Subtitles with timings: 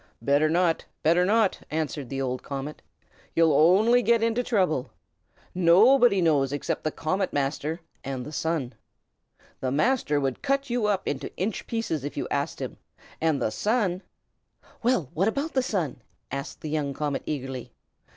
[0.19, 0.85] "Better not!
[1.03, 2.81] better not!" answered the old comet.
[3.35, 4.89] "You'll only get into trouble.
[5.53, 8.73] Nobody knows except the Comet Master and the Sun.
[9.59, 12.77] The Master would cut you up into inch pieces if you asked him,
[13.21, 14.01] and the Sun"
[14.81, 17.71] "Well, what about the Sun?" asked the young comet, eagerly.